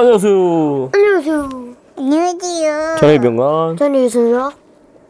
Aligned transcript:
안녕하세요. 0.00 0.90
안녕하세요. 0.94 1.48
안녕하세요. 1.96 2.96
저희 3.00 3.18
병원. 3.18 3.76
저는. 3.76 4.08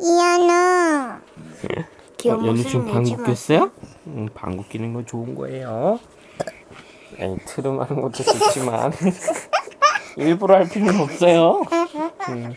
이하나. 0.01 1.21
귀여운 2.17 2.43
어, 2.43 2.47
연우 2.47 2.63
지금 2.63 2.87
방귀 2.91 3.17
마. 3.17 3.25
꼈어요? 3.25 3.71
응, 4.07 4.31
방귀 4.35 4.67
끼는 4.71 4.95
건 4.95 5.05
좋은 5.05 5.35
거예요. 5.35 6.01
아니, 7.21 7.37
트름하는 7.45 8.01
것도 8.01 8.23
좋지만 8.23 8.93
일부러 10.17 10.55
할 10.55 10.67
필요는 10.67 10.99
없어요. 11.03 11.65
음. 12.31 12.55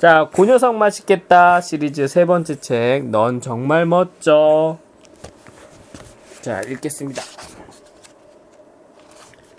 자, 0.00 0.28
고녀석 0.34 0.74
맛있겠다 0.74 1.60
시리즈 1.60 2.08
세 2.08 2.24
번째 2.24 2.58
책. 2.58 3.04
넌 3.10 3.40
정말 3.40 3.86
멋져. 3.86 4.76
자, 6.40 6.62
읽겠습니다. 6.62 7.22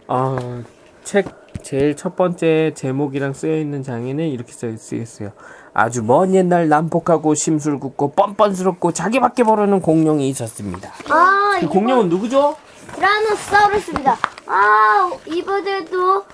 아, 0.07 0.64
책 1.05 1.41
제일 1.64 1.96
첫 1.96 2.16
번째 2.16 2.73
제목이랑 2.75 3.34
쓰여 3.34 3.58
있는 3.58 3.84
장에는 3.84 4.27
이렇게 4.27 4.52
써 4.52 4.67
쓰였어요. 4.76 5.31
아주 5.73 6.03
먼 6.03 6.34
옛날 6.34 6.67
난폭하고 6.70 7.34
심술궂고 7.34 8.12
뻔뻔스럽고 8.12 8.91
자기밖에 8.91 9.44
모르는 9.44 9.81
공룡이 9.81 10.27
있었습니다. 10.30 10.91
아, 11.09 11.58
그 11.59 11.67
공룡은 11.67 12.09
누구죠? 12.09 12.58
티라노사우루스입니다. 12.95 14.17
아, 14.48 15.12
이번에도 15.27 16.26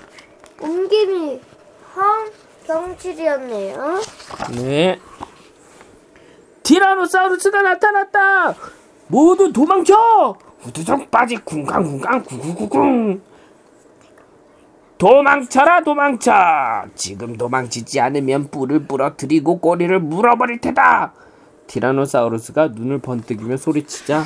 옮김이 0.59 1.39
황경칠이었네요. 2.67 4.01
네. 4.55 4.99
티라노사우루스가 6.63 7.61
나타났다. 7.61 8.55
모두 9.07 9.53
도망쳐. 9.53 10.35
후두둑 10.59 11.11
빠지 11.11 11.35
쿵쾅쿵쾅 11.37 12.23
구구구궁. 12.23 13.21
도망쳐라 14.97 15.81
도망쳐. 15.83 16.85
지금 16.95 17.37
도망치지 17.37 17.99
않으면 17.99 18.47
뿔을 18.49 18.87
부러뜨리고 18.87 19.59
꼬리를 19.59 19.99
물어버릴 19.99 20.59
테다. 20.59 21.13
티라노사우루스가 21.67 22.69
눈을 22.69 22.99
번뜩이며 22.99 23.57
소리치자 23.57 24.23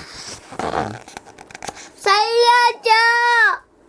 살려줘! 1.95 2.89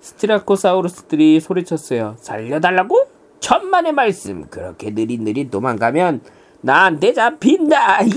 스티라코사우루스들이 0.01 1.39
소리쳤어요. 1.41 2.17
살려달라고? 2.19 3.07
천만의 3.41 3.92
말씀. 3.92 4.47
그렇게 4.48 4.91
느릿느릿 4.91 5.51
도망가면 5.51 6.23
나한테 6.62 7.12
잡힌다. 7.12 8.01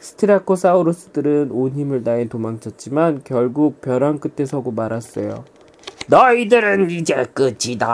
스티라코사우루스들은 0.00 1.50
온 1.50 1.72
힘을 1.72 2.04
다해 2.04 2.28
도망쳤지만 2.28 3.22
결국 3.24 3.80
벼랑 3.80 4.18
끝에 4.18 4.46
서고 4.46 4.70
말았어요. 4.72 5.44
너희들은 6.10 6.90
이제 6.90 7.24
끝이다. 7.32 7.88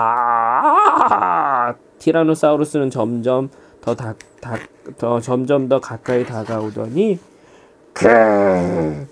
티라노사우루스는 1.99 2.89
점점 2.91 3.51
더, 3.83 3.95
다, 3.95 4.15
다, 4.41 4.57
더 4.97 5.21
점점 5.21 5.69
더 5.69 5.79
가까이 5.81 6.25
다가오더니 6.25 7.19
그, 7.93 9.07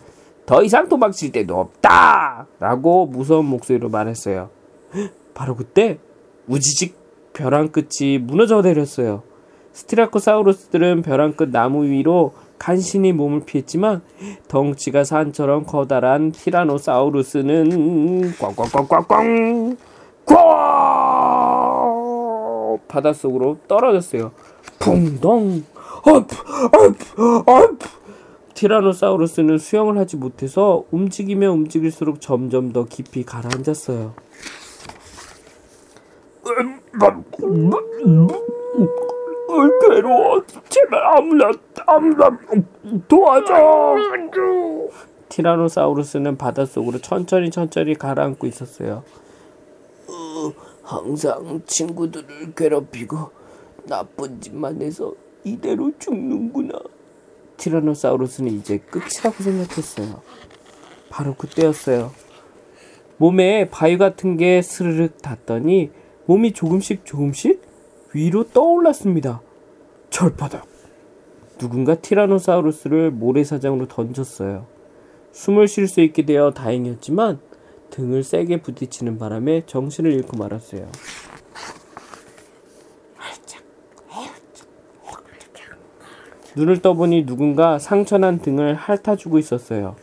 더 0.46 0.62
이상 0.62 0.88
도망칠 0.88 1.32
데도 1.32 1.60
없다! 1.60 2.46
라고 2.58 3.06
무서운 3.06 3.44
목소리로 3.46 3.90
말했어요. 3.90 4.48
헉, 4.94 5.10
바로 5.34 5.54
그때 5.54 5.98
우지직 6.46 6.96
벼랑 7.34 7.68
끝이 7.68 8.18
무너져 8.18 8.62
내렸어요. 8.62 9.22
스티라코사우루스들은 9.72 11.02
벼랑 11.02 11.32
끝 11.32 11.50
나무 11.50 11.84
위로 11.84 12.32
간신히 12.58 13.12
몸을 13.12 13.44
피했지만 13.44 14.02
덩치가 14.48 15.04
산처럼 15.04 15.64
커다란 15.64 16.32
티라노사우루스는 16.32 18.32
꽝꽝꽝꽝꽝 18.38 19.76
꽝 20.26 21.54
바닷속으로 22.88 23.58
떨어졌어요. 23.68 24.32
붕덩 24.78 25.64
어프 26.02 26.36
어프 27.46 27.88
티라노사우루스는 28.54 29.58
수영을 29.58 29.98
하지 29.98 30.16
못해서 30.16 30.84
움직이며 30.90 31.50
움직일수록 31.50 32.20
점점 32.20 32.72
더 32.72 32.84
깊이 32.84 33.24
가라앉았어요. 33.24 34.14
괴로워. 39.88 40.42
제발 40.84 41.02
아무나 41.16 41.50
아무나 41.86 42.38
도와줘. 43.08 43.96
티라노사우루스는 45.28 46.36
바닷속으로 46.36 46.98
천천히 46.98 47.50
천천히 47.50 47.94
가라앉고 47.94 48.46
있었어요. 48.46 49.02
어, 50.06 50.52
항상 50.82 51.62
친구들을 51.66 52.54
괴롭히고 52.54 53.30
나쁜 53.84 54.40
짓만 54.40 54.82
해서 54.82 55.14
이대로 55.42 55.90
죽는구나. 55.98 56.78
티라노사우루스는 57.56 58.52
이제 58.52 58.78
끝이라고 58.78 59.42
생각했어요. 59.42 60.22
바로 61.10 61.34
그때였어요. 61.34 62.12
몸에 63.16 63.70
바위 63.70 63.96
같은 63.96 64.36
게 64.36 64.60
스르륵 64.60 65.22
닿더니 65.22 65.90
몸이 66.26 66.52
조금씩 66.52 67.04
조금씩 67.04 67.62
위로 68.12 68.44
떠올랐습니다. 68.44 69.40
철바닥. 70.10 70.73
누군가 71.58 71.94
티라노사우루스를 71.94 73.10
모래사장으로 73.10 73.88
던졌어요. 73.88 74.66
숨을 75.32 75.68
쉴 75.68 75.88
수 75.88 76.00
있게 76.00 76.24
되어 76.24 76.52
다행이었지만 76.52 77.40
등을 77.90 78.22
세게 78.22 78.62
부딪히는 78.62 79.18
바람에 79.18 79.64
정신을 79.66 80.12
잃고 80.12 80.36
말았어요. 80.36 80.90
눈을 86.56 86.80
떠보니 86.80 87.26
누군가 87.26 87.78
상처난 87.78 88.38
등을 88.38 88.74
핥아주고 88.74 89.38
있었어요. 89.38 89.96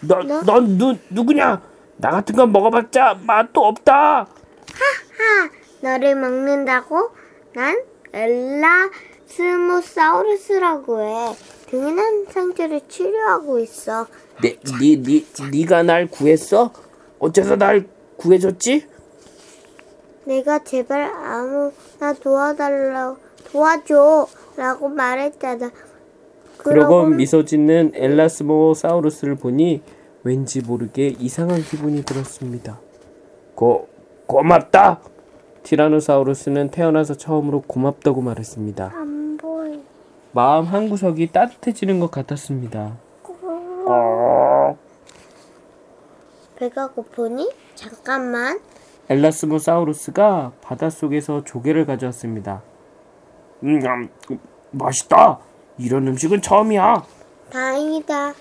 너, 0.00 0.22
넌 0.22 0.76
누, 0.76 0.96
누구냐? 1.10 1.62
나 1.96 2.10
같은 2.10 2.34
건 2.34 2.52
먹어봤자 2.52 3.20
맛도 3.24 3.64
없다. 3.64 4.26
하! 4.26 4.28
너를 5.80 6.16
먹는다고? 6.16 7.10
난 7.54 7.80
엘라 8.12 8.90
스모사우루스라고 9.34 11.00
해. 11.00 11.34
등에 11.66 11.92
난 11.92 12.24
상처를 12.28 12.82
치료하고 12.88 13.58
있어. 13.58 14.06
네, 14.40 14.56
니, 14.80 15.02
니, 15.02 15.26
니가 15.50 15.82
날 15.82 16.06
구했어? 16.06 16.70
어째서 17.18 17.56
날 17.56 17.86
구해줬지? 18.16 18.86
내가 20.26 20.62
제발 20.62 21.02
아무나 21.02 22.12
도와달라고 22.20 23.16
도와줘라고 23.50 24.88
말했잖아. 24.88 25.70
그러고 26.58 27.06
미소 27.06 27.44
짓는 27.44 27.92
엘라스모사우루스를 27.94 29.34
보니 29.34 29.82
왠지 30.22 30.60
모르게 30.62 31.08
이상한 31.18 31.60
기분이 31.60 32.04
들었습니다. 32.04 32.80
고, 33.54 33.88
고맙다! 34.26 35.00
티라노사우루스는 35.64 36.70
태어나서 36.70 37.14
처음으로 37.14 37.62
고맙다고 37.62 38.20
말했습니다. 38.22 39.13
마음 40.34 40.64
한구석이 40.64 41.28
따뜻해지는 41.28 42.00
것 42.00 42.10
같았습니다. 42.10 42.96
배가 46.56 46.88
고프니? 46.88 47.52
잠깐만. 47.76 48.58
엘라스모사우루스가 49.08 50.50
바닷속에서 50.60 51.44
조개를 51.44 51.86
가져왔습니다. 51.86 52.62
음, 53.62 53.80
음, 54.30 54.38
맛있다. 54.72 55.38
이런 55.78 56.08
음식은 56.08 56.42
처음이야. 56.42 57.04
다행이다. 57.50 58.32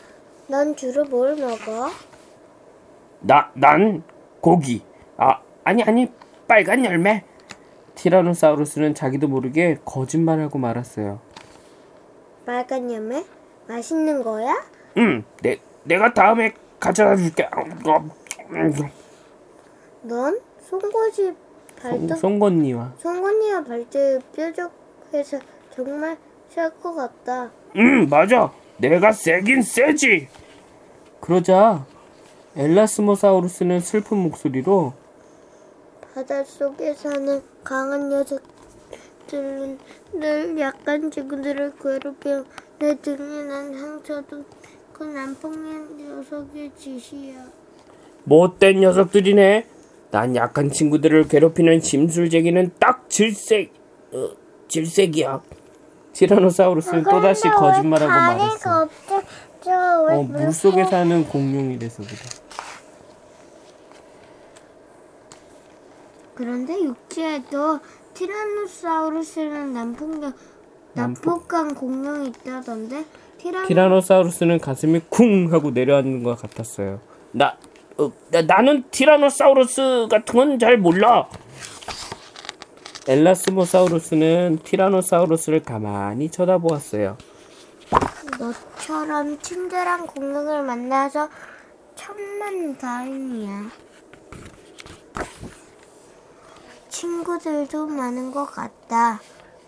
넌 0.47 0.75
주로 0.75 1.05
뭘 1.05 1.35
먹어? 1.35 1.91
나, 3.19 3.51
난 3.53 4.01
고기. 4.41 4.83
아, 5.17 5.39
아니, 5.63 5.83
아니, 5.83 6.11
빨간 6.47 6.85
열매. 6.85 7.23
티라노사우루스는 7.93 8.95
자기도 8.95 9.27
모르게 9.27 9.77
거짓말하고 9.85 10.57
말았어요. 10.57 11.19
빨간 12.45 12.91
열매? 12.91 13.25
맛있는 13.67 14.23
거야? 14.23 14.53
음, 14.97 15.23
내, 15.41 15.59
내가 15.83 16.13
다음에 16.13 16.53
가져다 16.79 17.15
줄게. 17.15 17.47
넌 20.01 20.39
송곳이 20.69 21.33
발톱 21.81 22.17
송곳니와. 22.17 22.93
송곳니와 22.97 23.63
발톱 23.63 24.31
뾰족해서 24.33 25.39
정말 25.73 26.17
셀것 26.49 26.95
같다. 26.95 27.51
음, 27.75 28.07
맞아. 28.09 28.51
내가 28.77 29.11
세긴 29.11 29.61
세지. 29.61 30.27
그러자 31.21 31.85
엘라스모사우루스는 32.55 33.79
슬픈 33.79 34.17
목소리로 34.17 34.93
바닷속에 36.13 36.93
사는 36.93 37.41
강한 37.63 38.09
녀석 38.09 38.41
들은 39.27 39.77
늘 40.13 40.59
약간 40.59 41.09
친구들을 41.09 41.73
괴롭혀 41.81 42.43
내 42.79 42.95
등에 42.99 43.43
난 43.43 43.73
상처도 43.77 44.43
그 44.91 45.03
난폭한 45.03 45.97
녀석의 45.97 46.71
짓이야. 46.77 47.45
못된 48.25 48.79
녀석들이네. 48.79 49.67
난 50.11 50.35
약한 50.35 50.69
친구들을 50.69 51.27
괴롭히는 51.27 51.81
심술쟁이는 51.81 52.71
딱 52.79 53.09
질색, 53.09 53.73
어, 54.13 54.29
질색이야. 54.67 55.41
티라노사우루스는 56.13 57.03
또다시 57.03 57.49
거짓말하고 57.49 58.11
말했어. 58.11 58.87
어, 59.65 60.23
물속에 60.23 60.83
사는 60.85 61.27
공룡이래서 61.27 62.03
그래. 62.03 62.15
그런데 66.35 66.79
육지에도 66.81 67.79
티라노사우루스는 68.13 69.73
난폭- 69.73 70.33
난폭한 70.93 71.75
공룡이 71.75 72.27
있다던데 72.29 73.05
티라노 73.39 73.67
티라노사우루스는 73.67 74.59
가슴이 74.59 75.01
쿵 75.09 75.51
하고 75.51 75.71
내려앉는 75.71 76.23
것 76.23 76.39
같았어요. 76.41 76.99
나, 77.31 77.57
어, 77.97 78.11
나 78.31 78.41
나는 78.43 78.83
티라노사우루스 78.91 80.07
같은 80.09 80.33
건 80.35 80.59
잘 80.59 80.77
몰라. 80.77 81.27
엘라스모사우루스는 83.07 84.59
티라노사우루스를 84.63 85.63
가만히 85.63 86.29
쳐다보았어요. 86.29 87.17
너처럼 88.39 89.37
친절한 89.41 90.07
공룡을 90.07 90.63
만나서 90.63 91.27
천만 91.95 92.77
다행이야. 92.77 93.69
친구들도 96.93 97.87
많은 97.87 98.31
것 98.31 98.45
같다. 98.45 99.19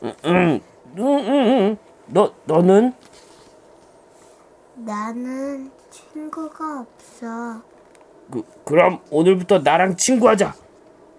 응, 0.04 0.14
응, 0.26 0.62
응, 0.98 1.04
응. 1.28 1.78
너 2.06 2.32
너는 2.46 2.94
나는 4.76 5.72
친구가 5.90 6.82
없어. 6.82 7.62
그 8.32 8.44
그럼 8.64 9.00
오늘부터 9.10 9.60
나랑 9.60 9.98
친구하자. 9.98 10.54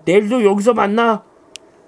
내일도 0.04 0.44
여기서 0.44 0.74
만나. 0.74 1.24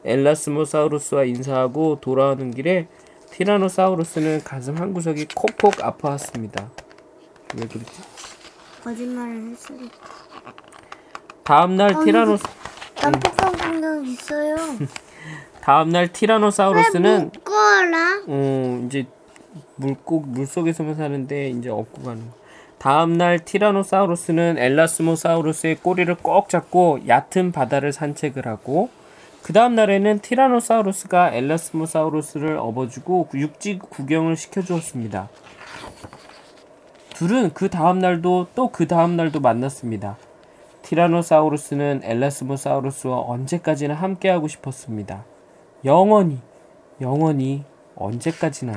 엘라스모사우루스와 0.04 1.24
인사하고 1.24 2.00
돌아오는 2.00 2.50
길에 2.50 2.88
티라노사우루스는 3.30 4.42
가슴 4.42 4.78
한 4.78 4.92
구석이 4.94 5.28
콕콕 5.34 5.84
아파왔습니다. 5.84 6.70
왜 7.56 7.68
그랬지? 7.68 8.02
거짓말을 8.82 9.50
했으니. 9.50 9.88
다음 11.44 11.76
날 11.76 12.04
티라노 12.04 12.36
난폭한 13.00 13.12
공룡 13.12 13.38
있어요. 14.12 14.56
다음 15.62 15.90
날 15.90 16.08
티라노사우루스는 16.08 17.31
묶어라. 17.34 18.22
음, 18.28 18.84
이제 18.87 19.06
물고 19.76 20.20
물 20.20 20.46
속에서만 20.46 20.94
사는데 20.94 21.50
이제 21.50 21.69
업고 21.69 22.02
가는. 22.02 22.22
거. 22.31 22.37
다음 22.78 23.19
날 23.19 23.40
티라노사우루스는 23.44 24.56
엘라스모사우루스의 24.58 25.76
꼬리를 25.76 26.14
꼭 26.16 26.49
잡고 26.49 27.00
얕은 27.08 27.52
바다를 27.52 27.93
산책을 27.93 28.46
하고 28.46 28.88
그 29.43 29.52
다음 29.52 29.75
날에는 29.75 30.20
티라노사우루스가 30.20 31.32
엘라스모사우루스를 31.32 32.56
업어주고 32.56 33.31
육지 33.34 33.78
구경을 33.78 34.37
시켜주었습니다. 34.37 35.28
둘은 37.14 37.52
그 37.52 37.69
다음 37.69 37.99
날도 37.99 38.49
또 38.54 38.69
그 38.69 38.87
다음 38.87 39.16
날도 39.16 39.40
만났습니다. 39.40 40.16
티라노사우루스는 40.88 42.00
엘라스모사우루스와 42.02 43.20
언제까지나 43.20 43.93
함께하고 43.93 44.49
싶었습니다. 44.49 45.23
영원히, 45.85 46.40
영원히, 47.02 47.67
언제까지나. 47.94 48.73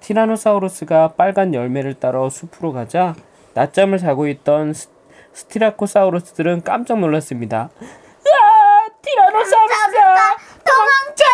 티라노사우루스가 0.00 1.08
빨간 1.18 1.52
열매를 1.52 2.00
따러 2.00 2.30
숲으로 2.30 2.72
가자 2.72 3.14
낮잠을 3.52 3.98
자고 3.98 4.26
있던 4.26 4.72
스, 4.72 4.88
스티라코사우루스들은 5.34 6.62
깜짝 6.62 6.98
놀랐습니다. 6.98 7.68
으아! 7.82 8.86
티라노사우루스가 9.02 10.36
도망쳐! 10.64 11.24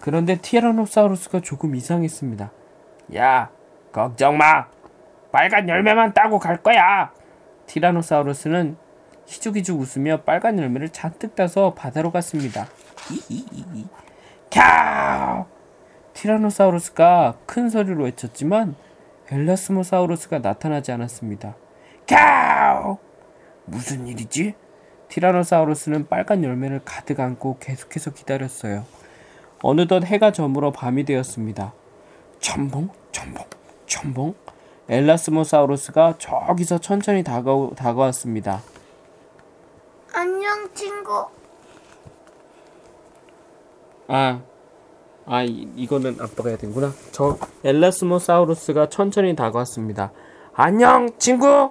그런데 0.00 0.38
티라노사우루스가 0.38 1.40
조금 1.40 1.76
이상했습니다. 1.76 2.50
야, 3.14 3.48
걱정 3.92 4.36
마. 4.38 4.66
빨간 5.30 5.68
열매만 5.68 6.14
따고 6.14 6.40
갈 6.40 6.56
거야. 6.56 7.12
티라노사우루스는 7.70 8.76
희죽희죽 9.26 9.78
웃으며 9.78 10.22
빨간 10.22 10.58
열매를 10.58 10.88
잔뜩 10.88 11.36
따서 11.36 11.72
바다로 11.74 12.10
갔습니다. 12.10 12.66
캬! 14.50 15.46
티라노사우루스가 16.12 17.38
큰 17.46 17.70
소리로 17.70 18.04
외쳤지만 18.04 18.74
엘라스모사우루스가 19.30 20.40
나타나지 20.40 20.90
않았습니다. 20.90 21.54
캬! 22.08 22.98
무슨 23.66 24.08
일이지? 24.08 24.54
티라노사우루스는 25.06 26.08
빨간 26.08 26.42
열매를 26.42 26.80
가득 26.84 27.20
안고 27.20 27.58
계속해서 27.60 28.10
기다렸어요. 28.10 28.84
어느덧 29.62 30.04
해가 30.04 30.32
저물어 30.32 30.72
밤이 30.72 31.04
되었습니다. 31.04 31.72
첨벙, 32.40 32.90
첨벙, 33.12 33.44
첨벙. 33.86 34.34
엘라스모사우루스가 34.90 36.16
저기서 36.18 36.78
천천히 36.78 37.22
다가오, 37.22 37.74
다가왔습니다. 37.76 38.60
안녕 40.12 40.68
친구. 40.74 41.26
아, 44.08 44.40
아 45.26 45.42
이, 45.44 45.68
이거는 45.76 46.16
아빠가 46.20 46.48
해야 46.48 46.58
되는구나. 46.58 46.92
저 47.12 47.38
엘라스모사우루스가 47.62 48.88
천천히 48.88 49.36
다가왔습니다. 49.36 50.10
안녕 50.54 51.08
친구. 51.18 51.70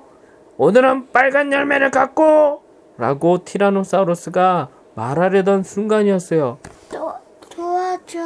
오늘은 0.55 1.11
빨간 1.11 1.51
열매를 1.51 1.91
갖고 1.91 2.63
라고 2.97 3.43
티라노사우루스가 3.43 4.69
말하려던 4.95 5.63
순간이었어요. 5.63 6.57
도, 6.89 7.13
도와줘. 7.49 8.19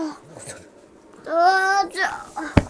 도와줘. 1.26 2.63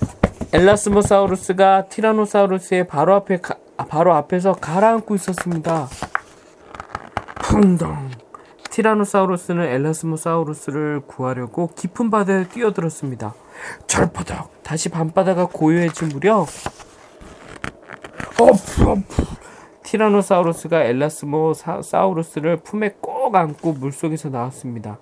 엘라스모사우루스가 0.54 1.88
티라노사우루스의 1.88 2.86
바로 2.86 3.16
앞에 3.16 3.38
가, 3.38 3.56
아, 3.76 3.86
바로 3.86 4.14
앞에서 4.14 4.52
가라앉고 4.52 5.16
있었습니다. 5.16 5.88
풍덩. 7.42 8.12
티라노사우루스는 8.70 9.64
엘라스모사우루스를 9.66 11.02
구하려고 11.08 11.72
깊은 11.76 12.12
바다에 12.12 12.48
뛰어들었습니다. 12.50 13.34
철퍼덕. 13.88 14.62
다시 14.62 14.90
밤바다가 14.90 15.48
고요해진 15.48 16.10
무렵 16.10 16.48
어프 18.40 18.84
어프. 18.84 19.24
티라노사우루스가 19.82 20.84
엘라스모사우루스를 20.84 22.58
품에 22.58 22.98
꼭 23.02 23.36
안고 23.36 23.74
물속에서 23.74 24.30
나왔습니다. 24.30 25.00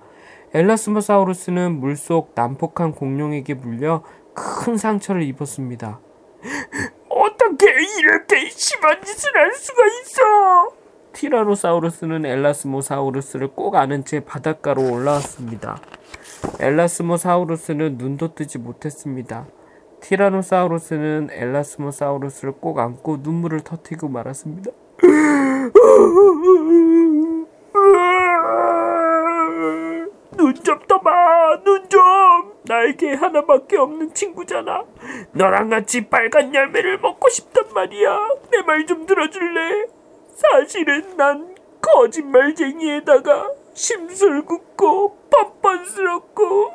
엘라스모사우루스는 0.53 1.79
물속 1.79 2.31
난폭한 2.35 2.93
공룡에게 2.93 3.53
물려 3.53 4.03
큰 4.33 4.77
상처를 4.77 5.23
입었습니다. 5.23 5.99
어떻게 7.09 7.65
이렇게 7.99 8.49
심한 8.49 9.01
짓을 9.03 9.35
할 9.35 9.53
수가 9.53 9.83
있어? 9.85 10.21
티라노사우루스는 11.13 12.25
엘라스모사우루스를 12.25 13.49
꼭 13.49 13.75
안은 13.75 14.05
채 14.05 14.21
바닷가로 14.21 14.91
올라왔습니다. 14.91 15.77
엘라스모사우루스는 16.59 17.97
눈도 17.97 18.33
뜨지 18.33 18.57
못했습니다. 18.57 19.45
티라노사우루스는 19.99 21.29
엘라스모사우루스를 21.31 22.53
꼭 22.53 22.79
안고 22.79 23.17
눈물을 23.21 23.59
터뜨리고 23.61 24.07
말았습니다. 24.07 24.71
눈 30.37 30.53
좀 30.63 30.79
떠봐, 30.87 31.61
눈 31.63 31.87
좀. 31.89 31.99
나에게 32.81 33.13
하나밖에 33.13 33.77
없는 33.77 34.13
친구잖아. 34.13 34.83
너랑 35.33 35.69
같이 35.69 36.07
빨간 36.07 36.53
열매를 36.53 36.99
먹고 36.99 37.29
싶단 37.29 37.65
말이야. 37.73 38.17
내 38.51 38.61
말 38.63 38.85
좀 38.85 39.05
들어줄래? 39.05 39.87
사실은 40.35 41.15
난 41.17 41.55
거짓말쟁이에다가 41.81 43.49
심술궂고 43.73 45.17
뻔뻔스럽고 45.29 46.71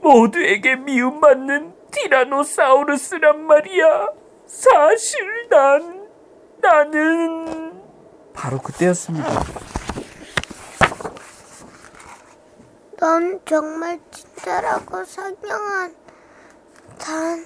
모두에게 0.00 0.76
미움받는 0.76 1.72
티라노사우루스란 1.90 3.40
말이야. 3.46 4.08
사실 4.46 5.48
난 5.48 6.06
나는 6.60 7.72
바로 8.34 8.58
그때였습니다. 8.58 9.28
넌 13.00 13.40
정말 13.44 14.00
친절하고 14.10 15.04
상냥한 15.04 15.94
단, 16.98 17.44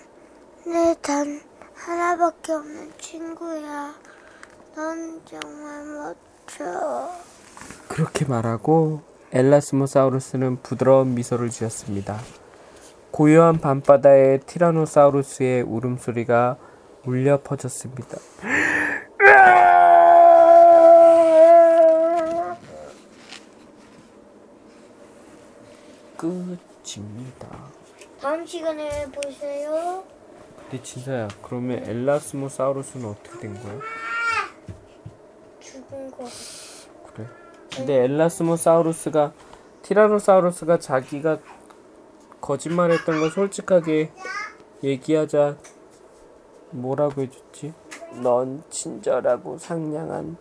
내 0.66 0.94
단 1.02 1.40
하나밖에 1.74 2.52
없는 2.52 2.92
친구야. 2.98 3.94
넌 4.74 5.20
정말 5.26 5.84
멋져. 5.84 7.10
그렇게 7.88 8.24
말하고 8.24 9.02
엘라스모사우루스는 9.32 10.62
부드러운 10.62 11.14
미소를 11.14 11.50
지었습니다. 11.50 12.18
고요한 13.10 13.58
밤바다에 13.58 14.38
티라노사우루스의 14.46 15.62
울음소리가 15.62 16.56
울려 17.04 17.40
퍼졌습니다. 17.42 18.18
끝입니다. 26.22 27.48
다음 28.20 28.46
시간에 28.46 29.06
보세요. 29.10 30.04
근데 30.56 30.80
진짜야. 30.80 31.28
그러면 31.42 31.82
엘라스모사우루스는 31.82 33.06
어떻게 33.08 33.40
된 33.40 33.54
거야? 33.60 33.80
죽은 35.58 36.10
거. 36.12 36.24
그래? 37.12 37.26
근데 37.74 38.04
엘라스모사우루스가 38.04 39.32
티라노사우루스가 39.82 40.78
자기가 40.78 41.38
거짓말했던 42.40 43.20
거 43.20 43.28
솔직하게 43.30 44.12
얘기하자 44.84 45.56
뭐라고 46.70 47.22
해줬지? 47.22 47.74
넌 48.22 48.62
친절하고 48.70 49.58
상냥한 49.58 50.36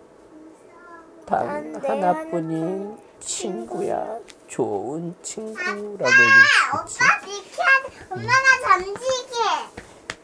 단 1.25 1.75
하나뿐인 1.75 2.97
친구야. 3.21 4.17
좋은 4.47 5.15
친구라고 5.21 6.11
얘기했지. 6.11 6.99
비켜 7.23 7.63
엄마가 8.09 8.59
잠시게 8.67 8.99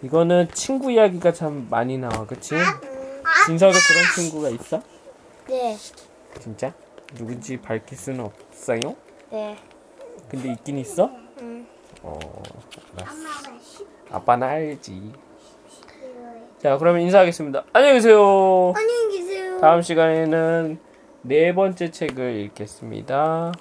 이거는 0.02 0.50
친구 0.54 0.92
이야기가 0.92 1.32
참 1.32 1.68
많이 1.70 1.98
나와, 1.98 2.26
그치? 2.26 2.56
진서도 3.46 3.74
그런 3.88 4.04
친구가 4.16 4.50
있어? 4.50 4.82
네. 5.48 5.78
진짜? 6.42 6.74
누군지 7.16 7.58
밝힐 7.58 7.98
수는 7.98 8.20
없어요? 8.26 8.96
네. 9.32 9.58
근데 10.30 10.52
있긴 10.52 10.80
있어? 10.80 11.10
응. 11.40 11.66
어, 12.02 12.20
알았어. 13.00 13.86
아빠는 14.12 14.48
알지. 14.48 15.14
자, 16.62 16.78
그러면 16.78 17.02
인사하겠습니다. 17.04 17.64
안녕히 17.72 17.96
계세요. 17.96 18.74
안녕히 18.76 19.20
계세요. 19.20 19.60
다음 19.62 19.82
시간에는 19.82 20.80
네 21.24 21.54
번째 21.54 21.92
책을 21.92 22.36
읽겠습니다. 22.42 23.52